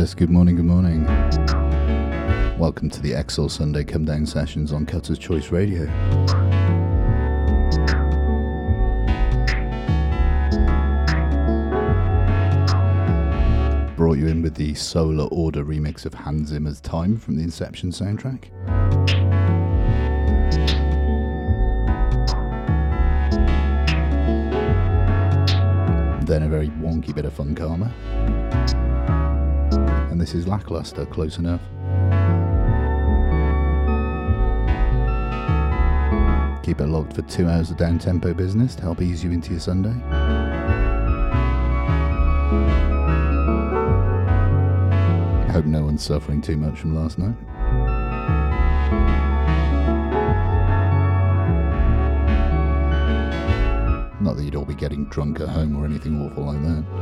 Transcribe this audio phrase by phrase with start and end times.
[0.00, 0.14] yes.
[0.14, 1.04] Good morning, good morning.
[2.58, 5.84] Welcome to the Exsil Sunday Come Down sessions on Cutter's Choice Radio.
[13.94, 17.90] Brought you in with the Solar Order remix of Hans Zimmer's Time from the Inception
[17.90, 18.44] soundtrack.
[26.26, 28.89] Then a very wonky bit of Funkarma.
[30.20, 31.62] This is lackluster, close enough.
[36.62, 39.52] Keep it locked for two hours of down tempo business to help ease you into
[39.52, 39.94] your Sunday.
[45.50, 47.34] Hope no one's suffering too much from last night.
[54.20, 56.99] Not that you'd all be getting drunk at home or anything awful like that.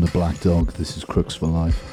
[0.00, 0.72] From the Black Dog.
[0.74, 1.89] This is Crooks for Life.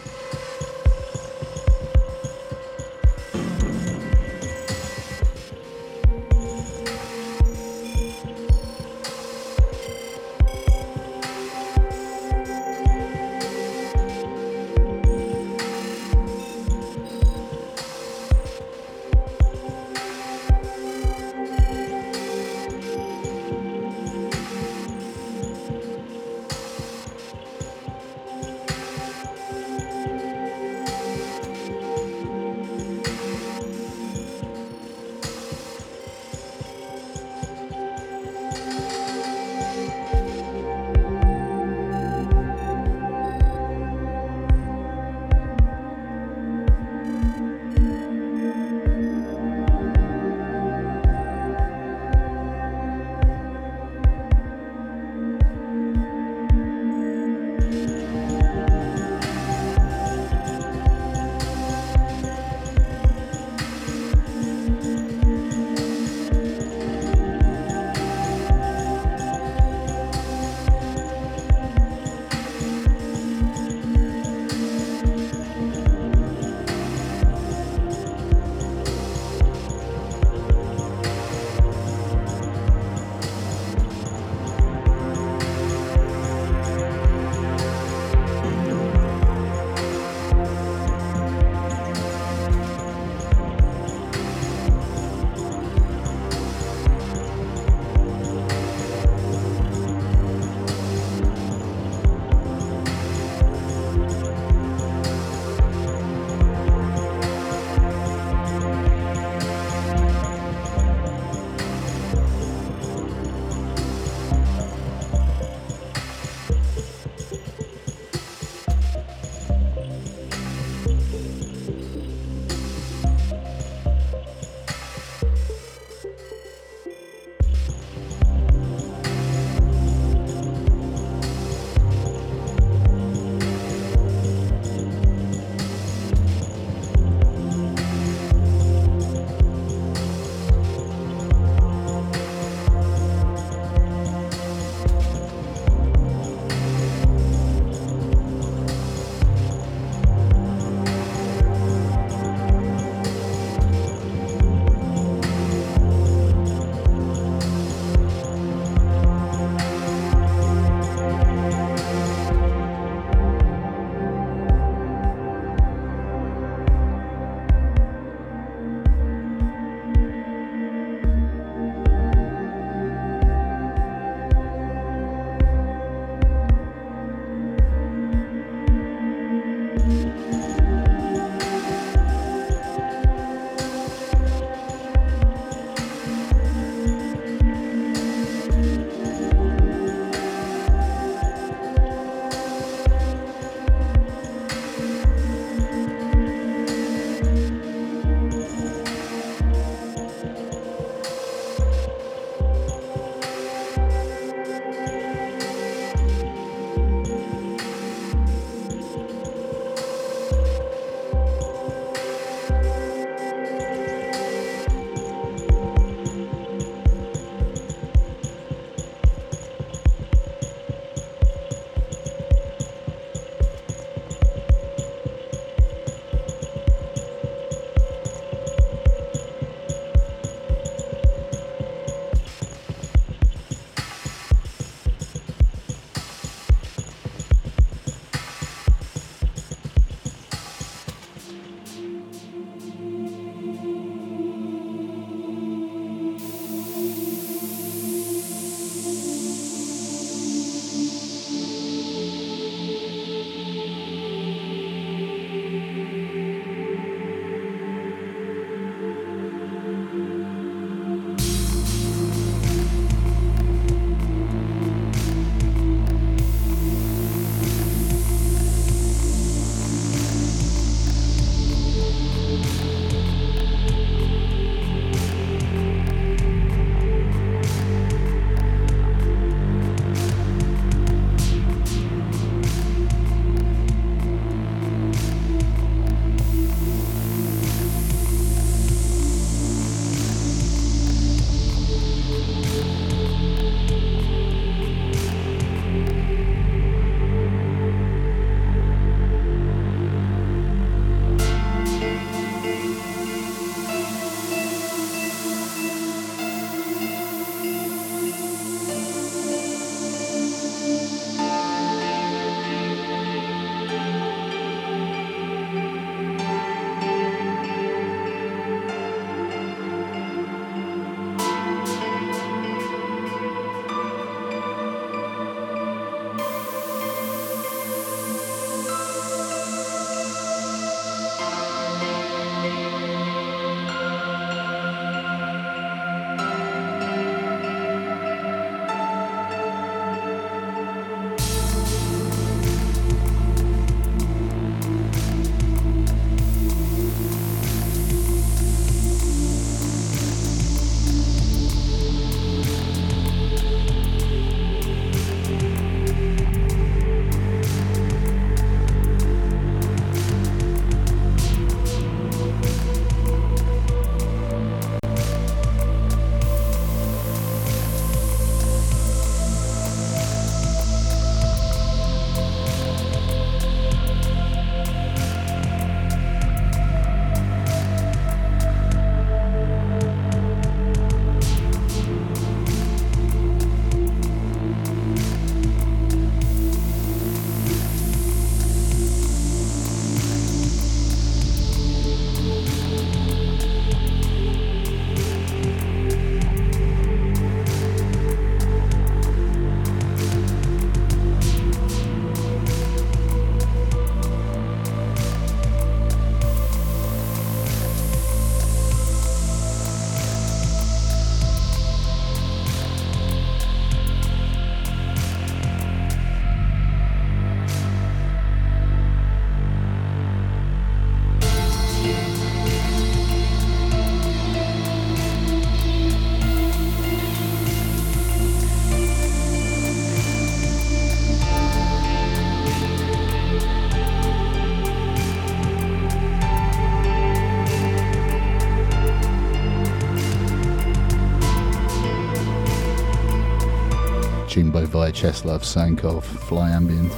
[444.68, 446.92] Tune by Vyacheslav Sankov, Fly Ambient.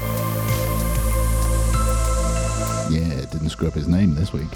[2.92, 4.48] Yeah, didn't screw up his name this week.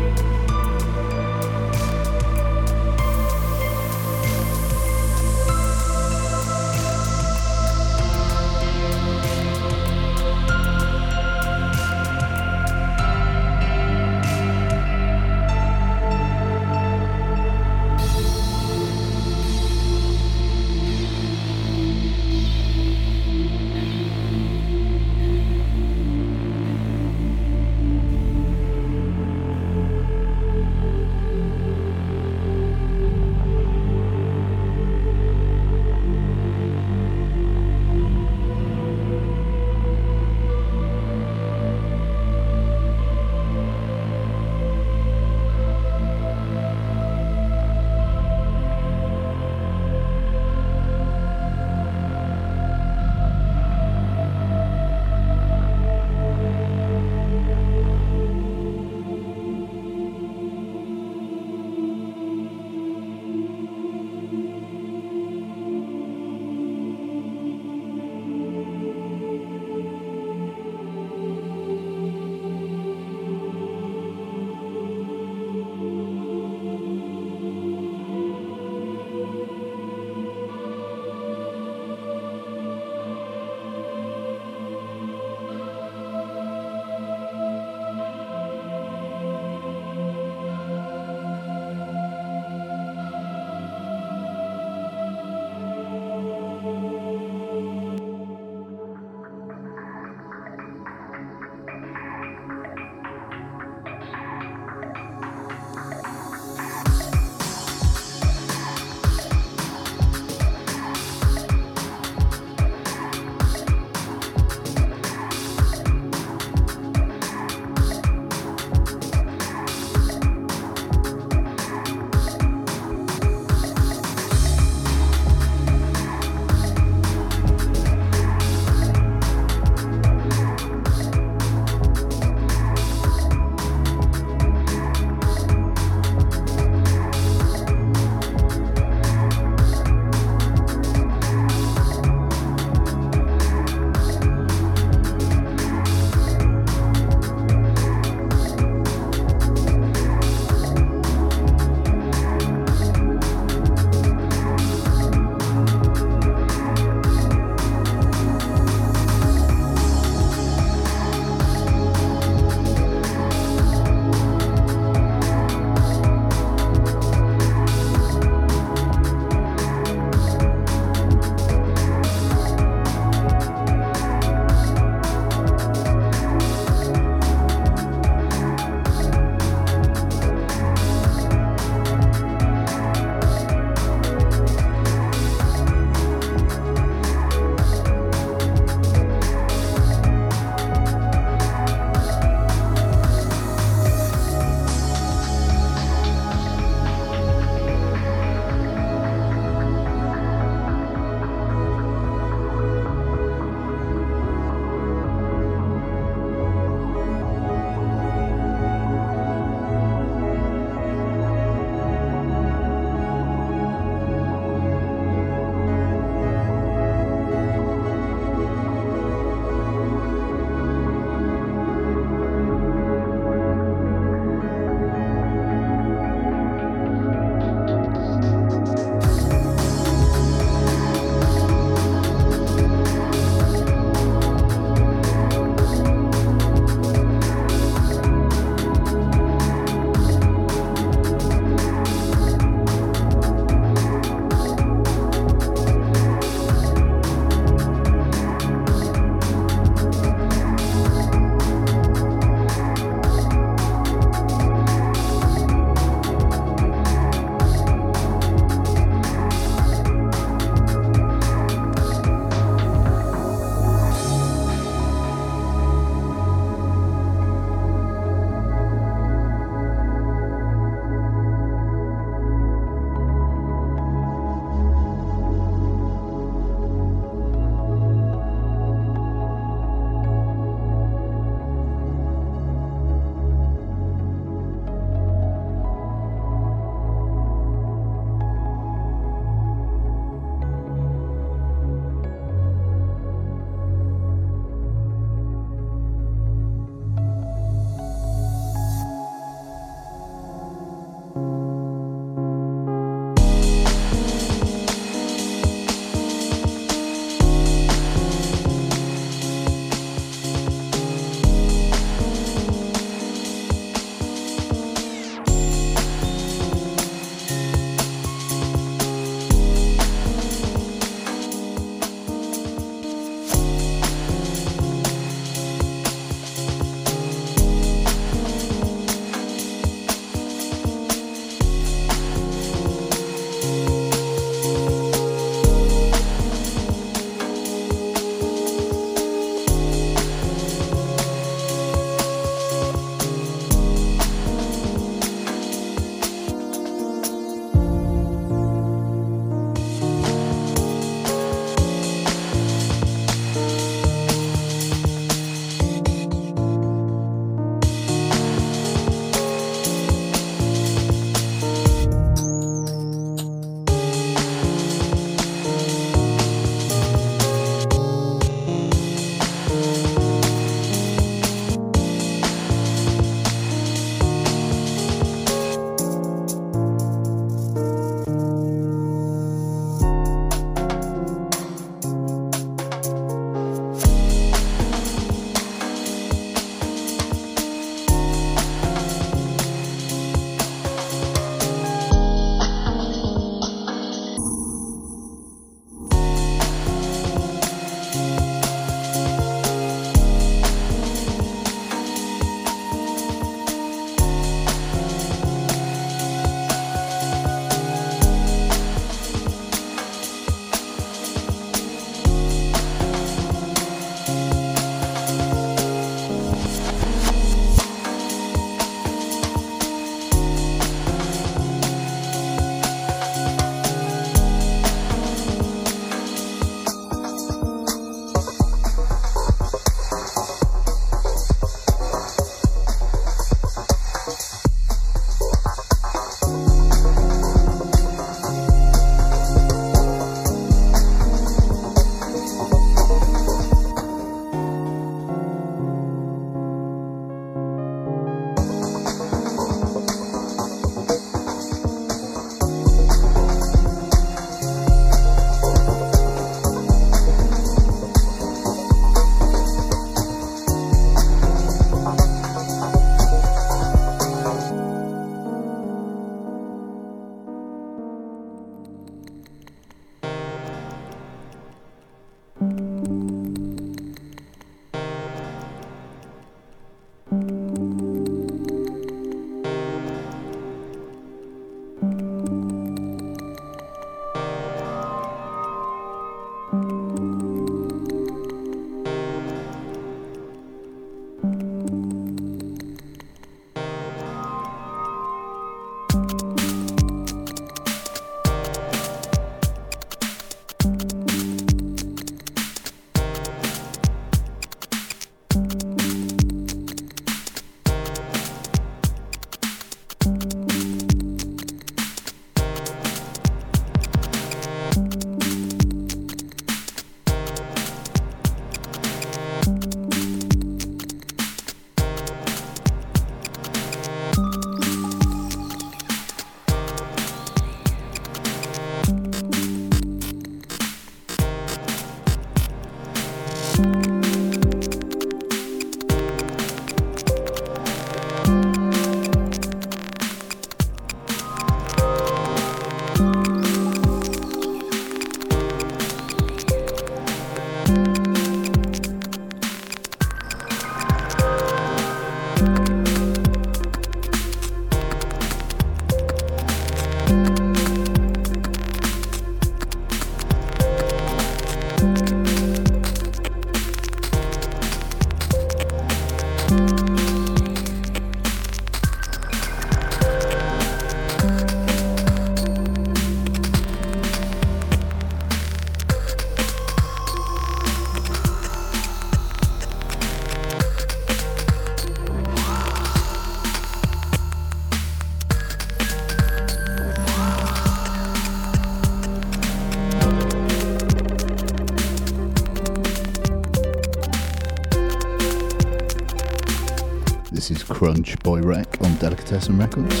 [597.94, 600.00] Crunch Boy Wreck on Delicatessen Records.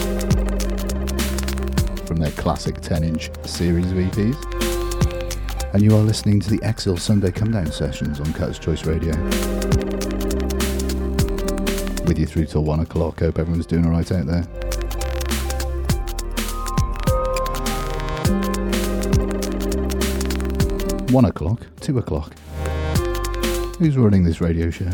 [2.08, 5.72] from their classic 10 inch series EPs.
[5.72, 9.12] And you are listening to the Exsil Sunday Come Down sessions on Cutter's Choice Radio.
[12.04, 13.20] With you through till 1 o'clock.
[13.20, 14.42] Hope everyone's doing alright out there.
[21.12, 22.34] One o'clock, two o'clock.
[23.78, 24.90] Who's running this radio show?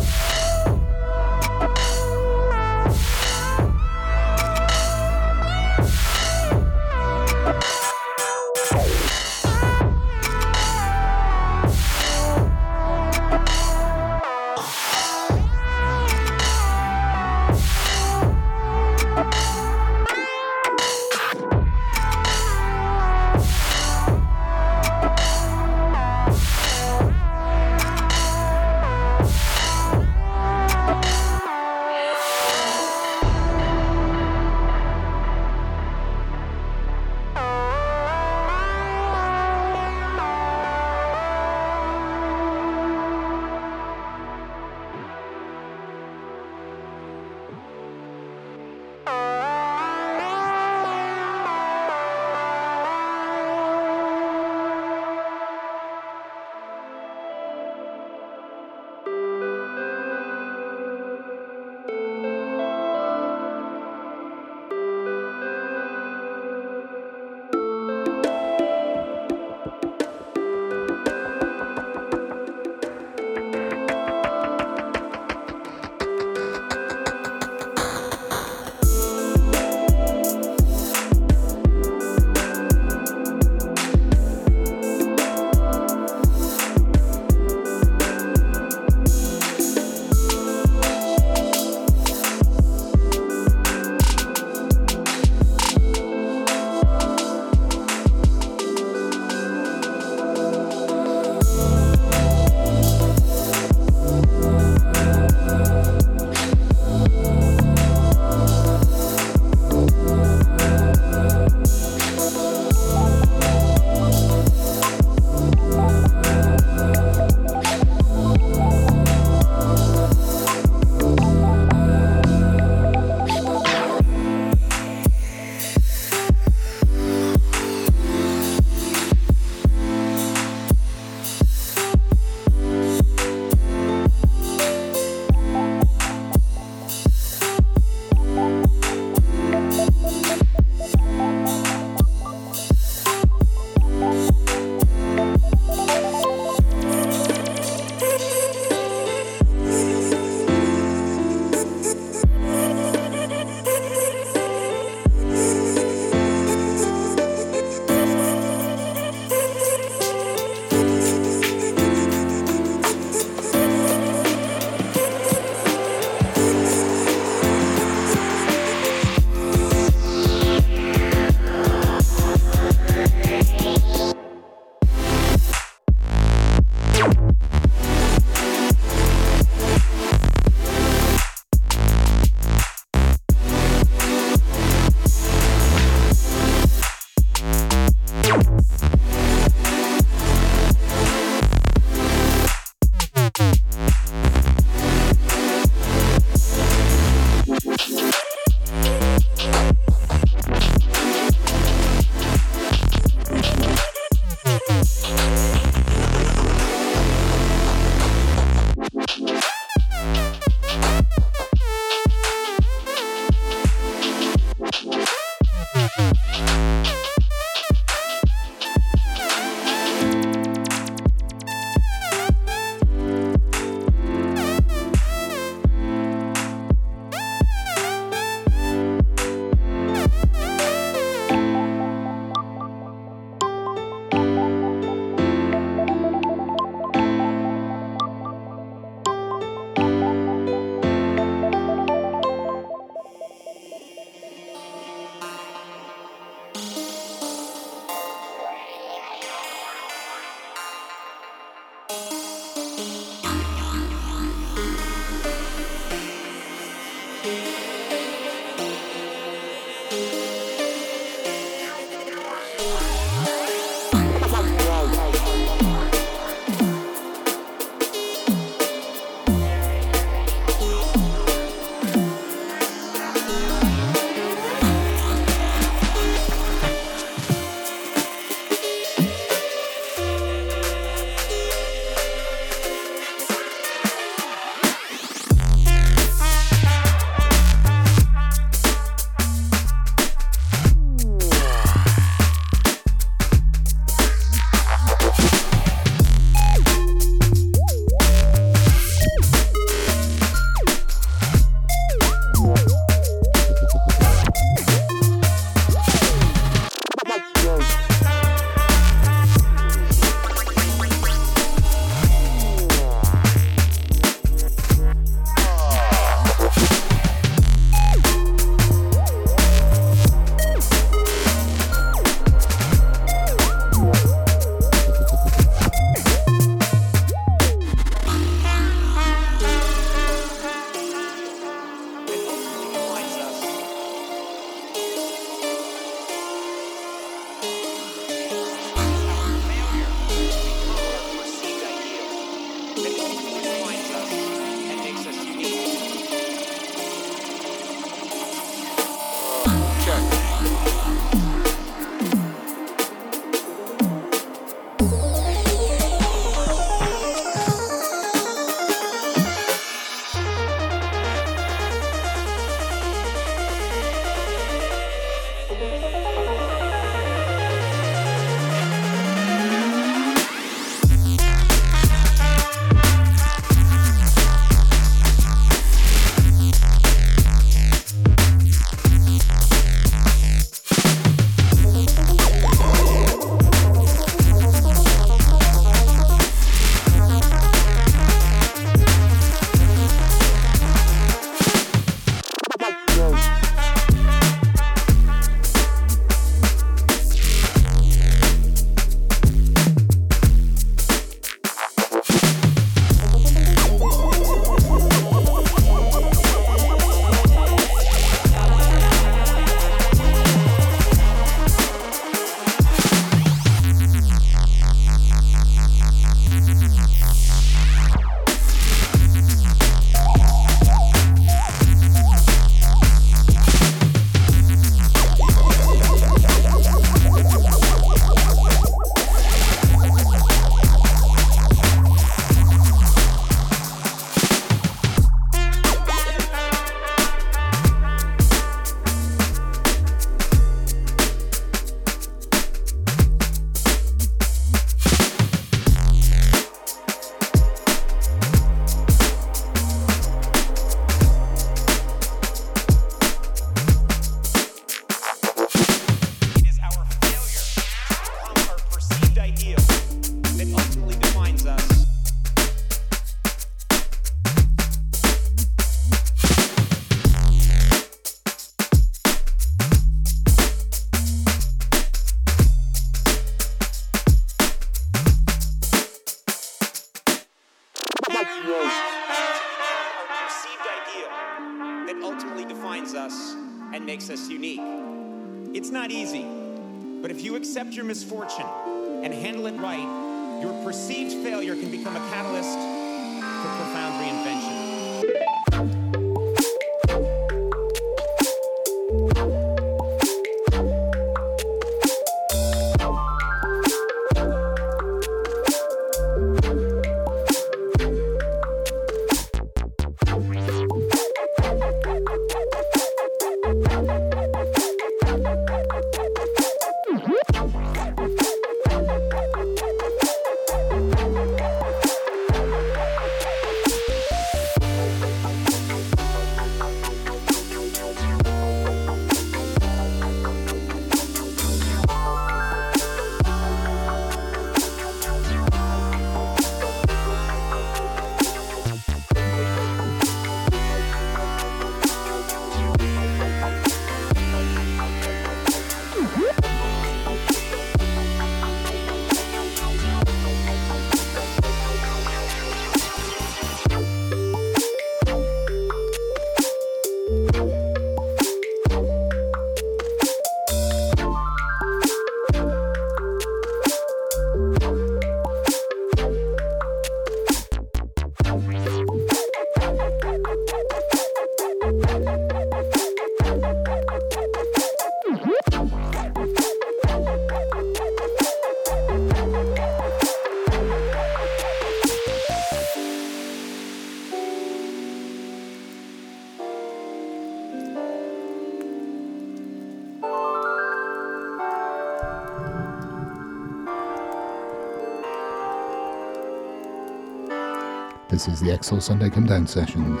[598.16, 600.00] This is the Exsil Sunday Come Down sessions.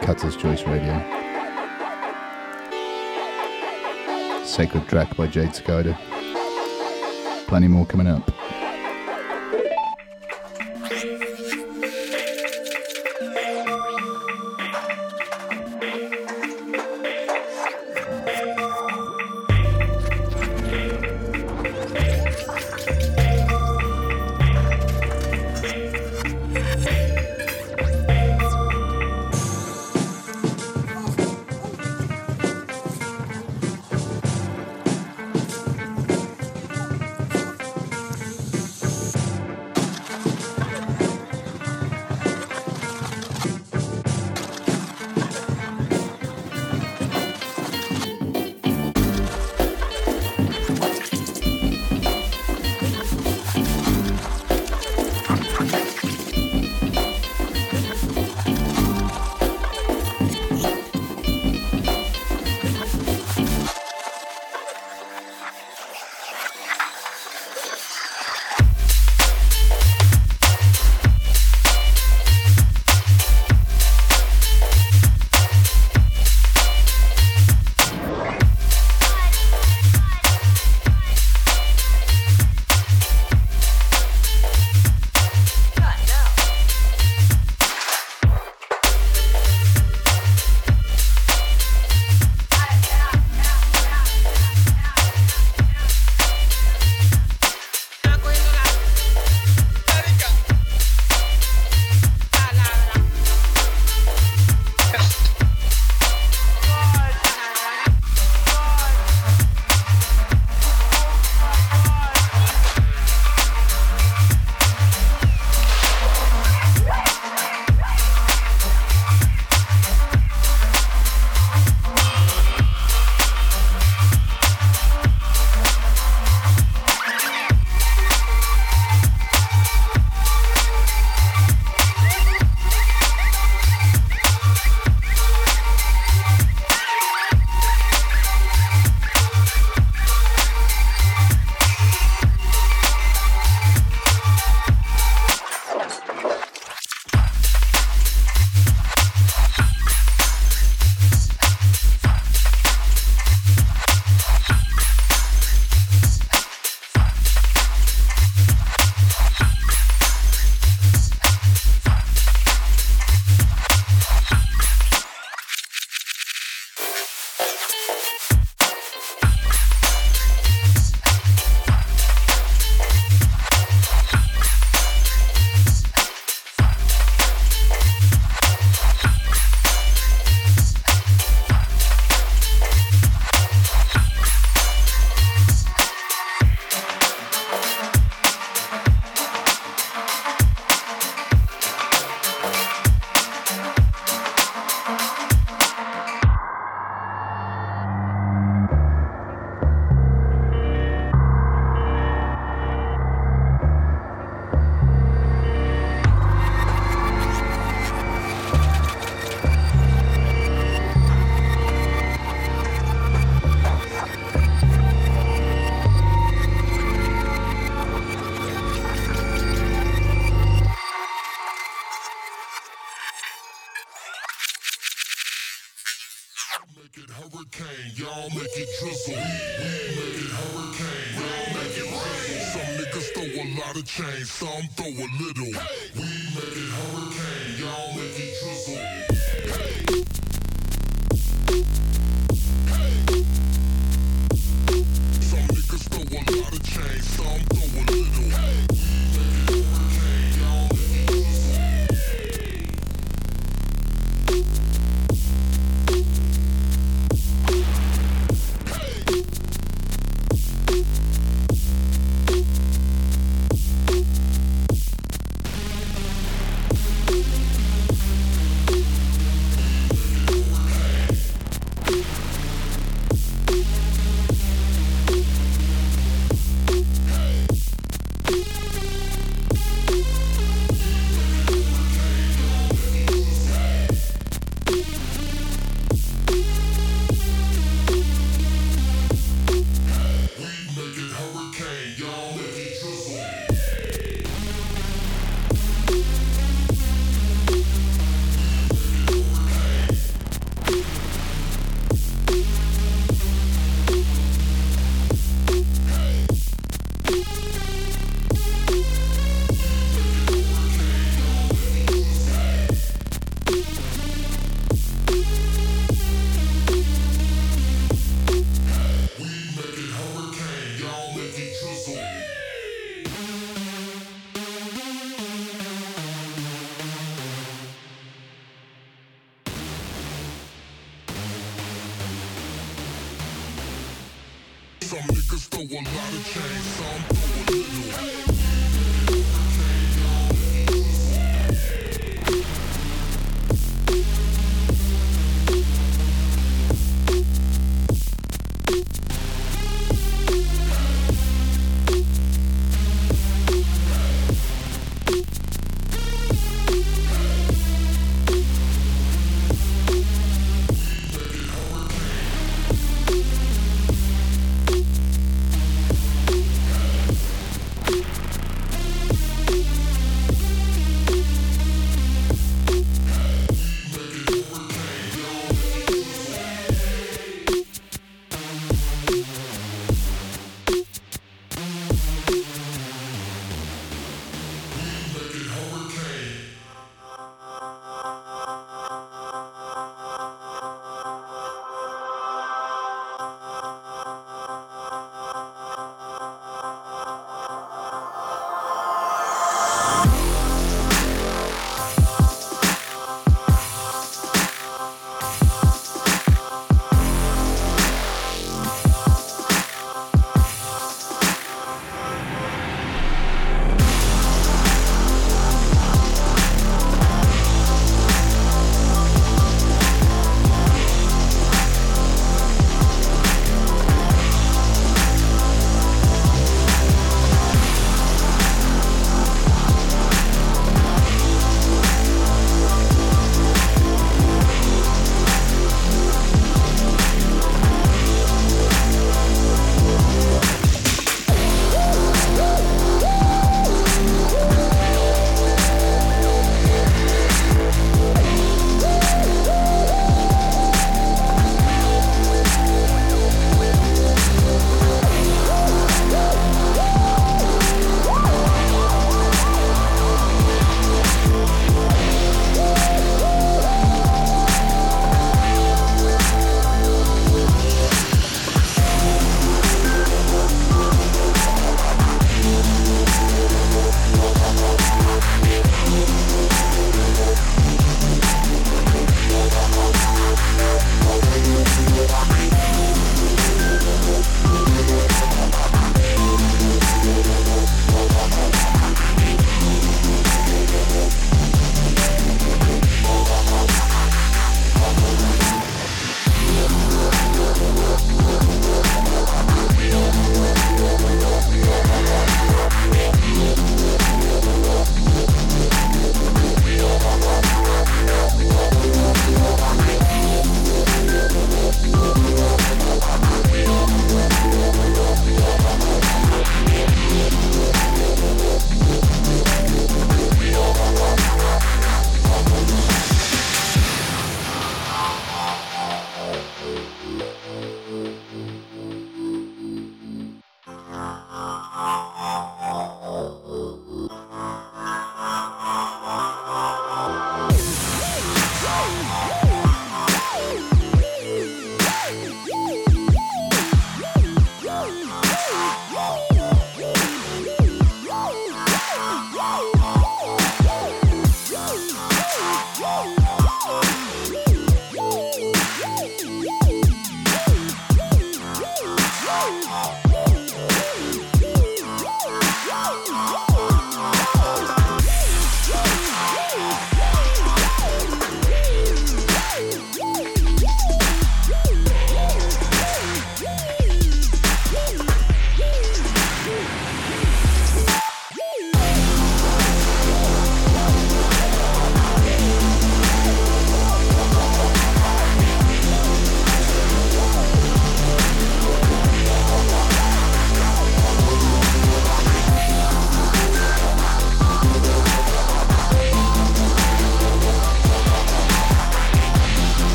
[0.00, 0.94] Cutter's Choice Radio.
[4.44, 5.98] Sacred Track by Jade Cicada.
[7.48, 8.39] Plenty more coming up.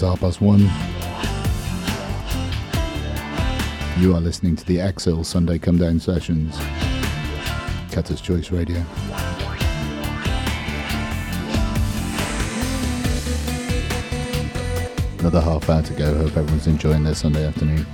[0.00, 0.60] Past one.
[3.98, 6.58] You are listening to the Exsil Sunday Come Down sessions.
[7.92, 8.78] Cutter's Choice Radio.
[15.18, 16.14] Another half hour to go.
[16.14, 17.84] Hope everyone's enjoying their Sunday afternoon.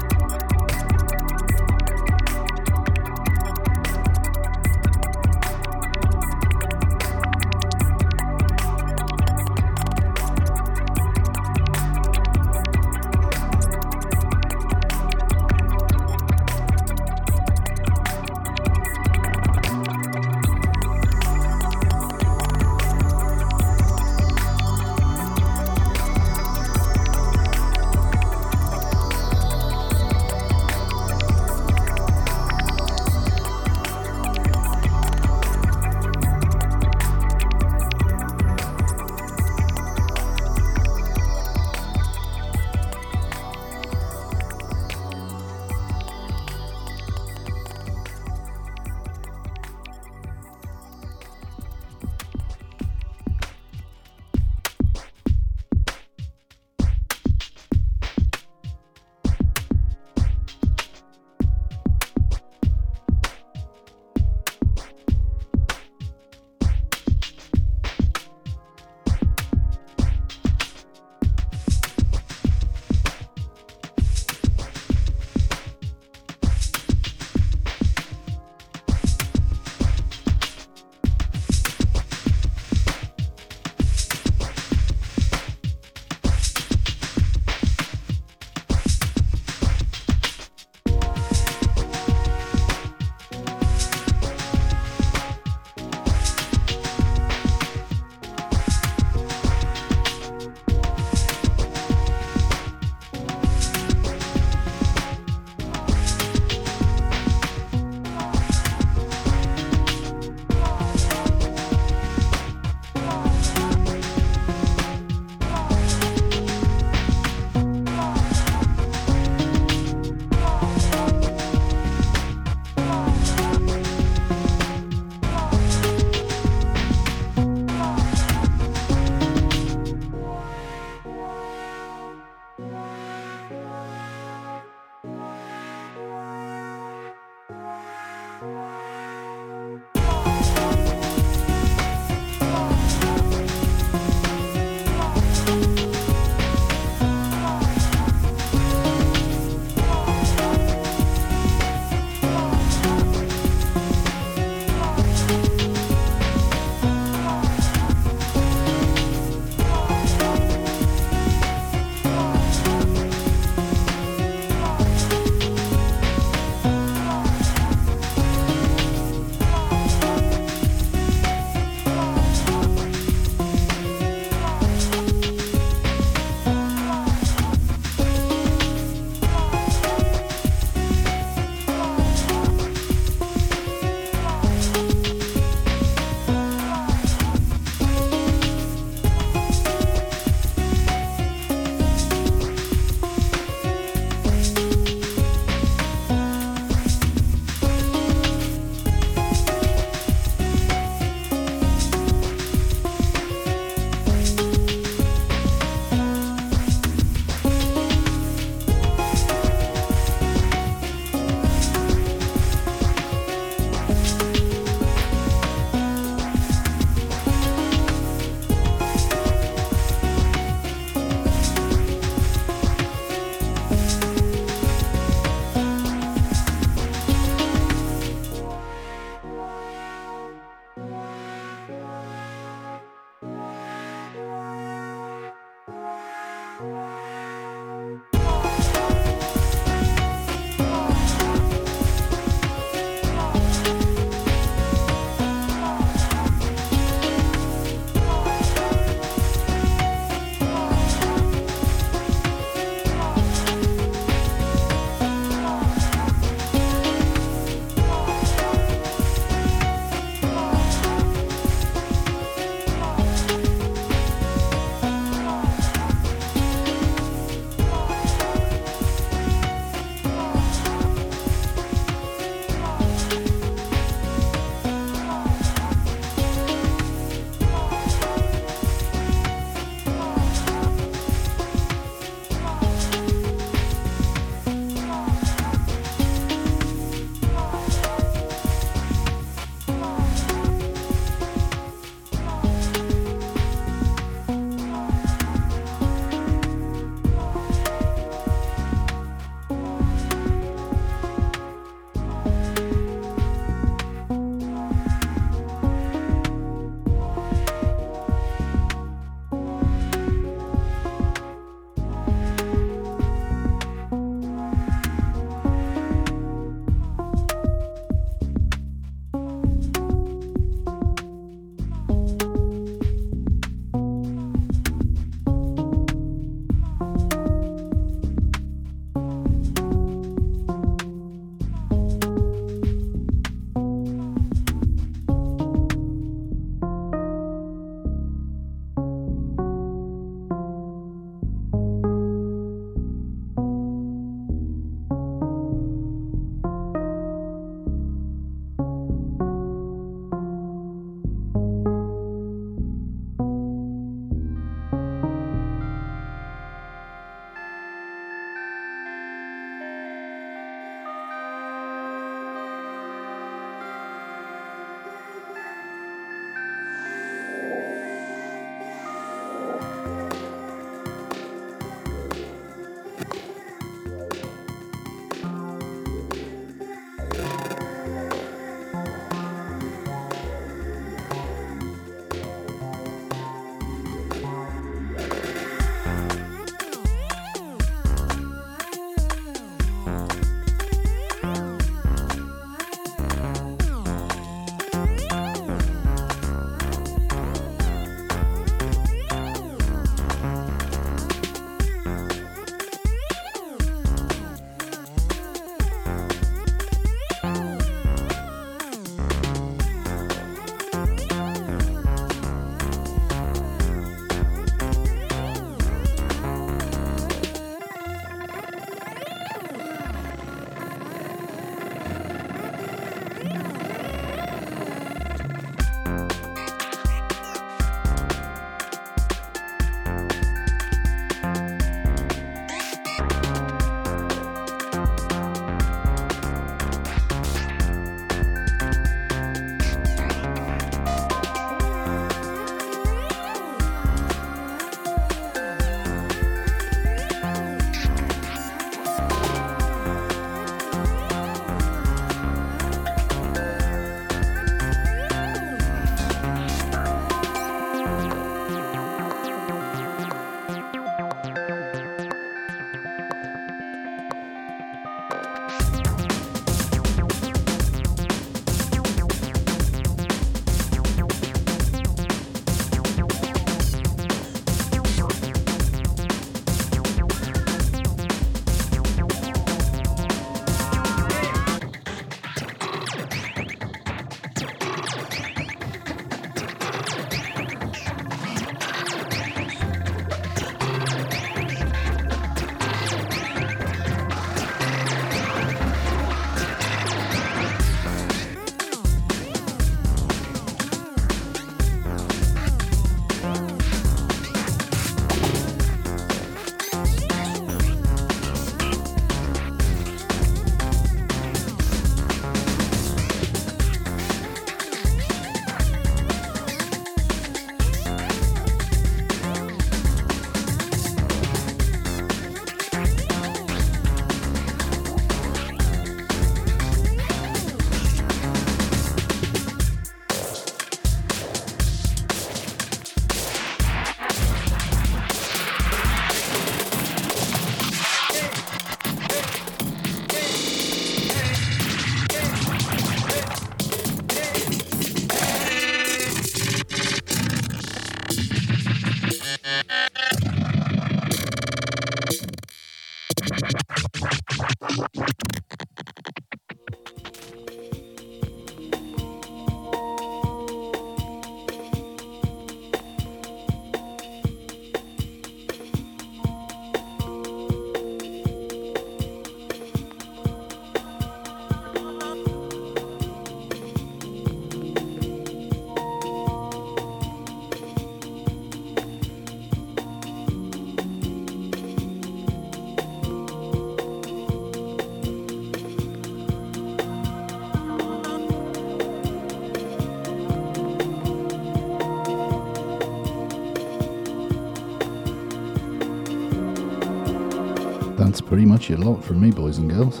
[598.34, 600.00] Pretty much your lot from me, boys and girls.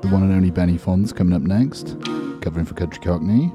[0.00, 1.96] The one and only Benny Fonds coming up next,
[2.40, 3.52] covering for Country Cockney.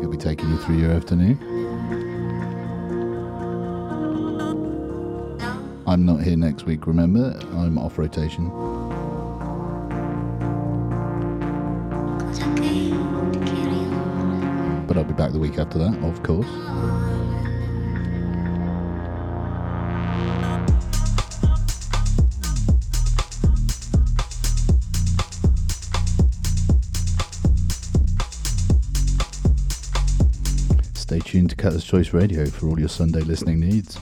[0.00, 1.40] He'll be taking you through your afternoon.
[5.84, 7.36] I'm not here next week, remember?
[7.54, 8.71] I'm off rotation.
[14.92, 16.46] But I'll be back the week after that, of course.
[30.94, 33.98] Stay tuned to Cutter's Choice Radio for all your Sunday listening needs.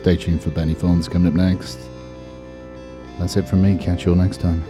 [0.00, 1.78] Stay tuned for Benny Fonds coming up next.
[3.18, 3.76] That's it from me.
[3.76, 4.64] Catch you all next time.